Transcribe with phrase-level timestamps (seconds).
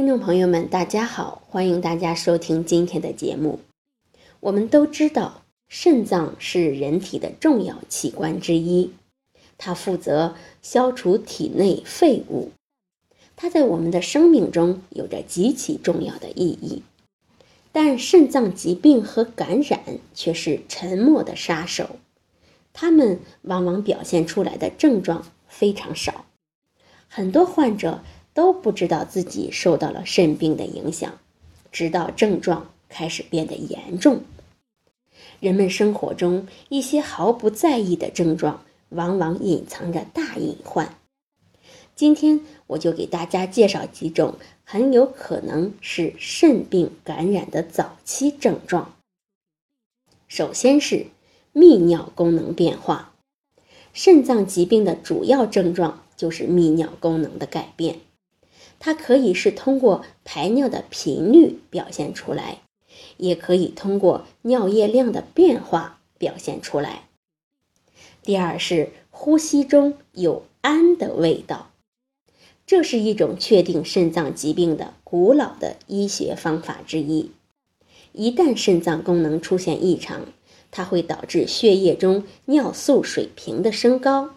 [0.00, 3.60] 听众朋友们，大家好，欢迎大家收听今天的节目。
[4.40, 8.94] 我们都知道，肾脏是人体的重要器官之一，
[9.58, 12.52] 它负责消除体内废物，
[13.36, 16.82] 它在我们的生命中有着极其重要的意义。
[17.70, 19.82] 但肾脏疾病和感染
[20.14, 21.96] 却是沉默的杀手，
[22.72, 26.24] 它们往往表现出来的症状非常少，
[27.06, 28.02] 很多患者。
[28.32, 31.18] 都不知道自己受到了肾病的影响，
[31.72, 34.22] 直到症状开始变得严重。
[35.40, 40.96] 人们生活中一些毫不在意的症状，往往隐藏着大隐患。
[41.94, 48.94] 今天我就给大家介绍几种很有可能是肾病感染的早期症状。
[50.28, 51.06] 首先是
[51.52, 53.12] 泌尿功能变化，
[53.92, 57.96] 肾脏疾病的主要症状就是泌尿功能的改变。
[58.80, 62.62] 它可以是通过排尿的频率表现出来，
[63.18, 67.04] 也可以通过尿液量的变化表现出来。
[68.22, 71.70] 第二是呼吸中有氨的味道，
[72.66, 77.30] 这是一种确定肾脏疾病的古老的医学方法之一。
[78.12, 80.26] 一旦肾脏功能出现异常，
[80.70, 84.34] 它会导致血液中尿素水平的升高，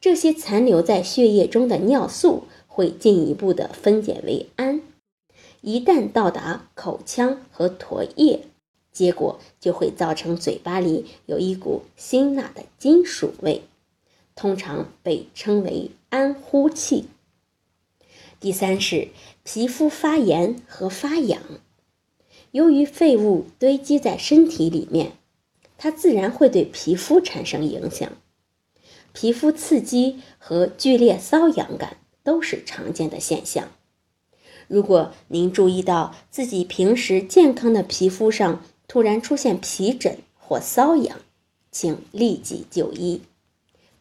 [0.00, 2.44] 这些残留在血液中的尿素。
[2.66, 4.82] 会进一步的分解为氨，
[5.62, 8.42] 一旦到达口腔和唾液，
[8.92, 13.62] 结果就会造成嘴巴里有一股辛辣的金属味，
[14.36, 17.06] 通常被称为氨呼气。
[18.38, 19.08] 第三是
[19.42, 21.42] 皮肤发炎和发痒，
[22.52, 25.14] 由于废物堆积在身体里面，
[25.76, 28.12] 它自然会对皮肤产生影响，
[29.20, 31.96] 皮肤刺激和剧烈瘙痒感。
[32.22, 33.70] 都是常见的现象。
[34.66, 41.16] 如果您注意到自己平时健康的皮肤上突然出现皮疹或瘙痒，
[41.72, 43.22] 请立即就医，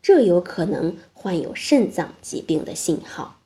[0.00, 3.42] 这有可能患有肾脏疾病的信号。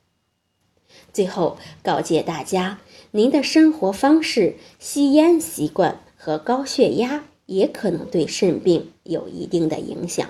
[1.11, 2.79] 最后告诫大家，
[3.11, 10.29] 您的生活方式、吸烟习惯和高血压也可能对肾病有一定的影响，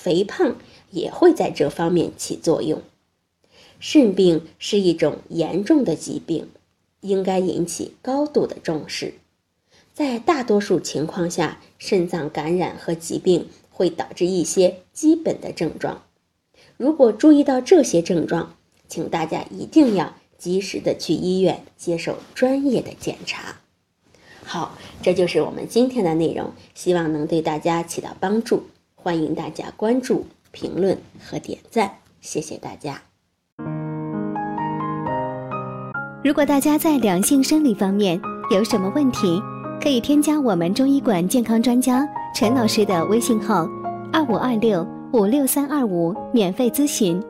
[0.00, 0.56] 肥胖
[0.90, 2.80] 也会在这方面起作用。
[3.80, 6.48] 肾病是一种严重的疾病，
[7.00, 9.14] 应该引起高度的重视。
[9.92, 16.04] 在大多数情况下，肾脏感染和疾病会导致一些基本的症状。
[16.76, 18.54] 如果注意到这些症状，
[18.86, 23.56] 请大家一定要及时的去医院接受专业的检查。
[24.44, 28.62] 好，这就是我们今天的内容，希望能对大家起到帮助。
[29.00, 31.88] 欢迎大家关注、评论和点赞，
[32.20, 33.00] 谢谢大家。
[36.24, 38.20] 如果大家在两性生理方面
[38.50, 39.40] 有什么问题，
[39.80, 43.68] 可以添加我们中医馆健康专家陈老师的微信号：
[44.12, 47.22] 二五二六五六三二五，免费咨询。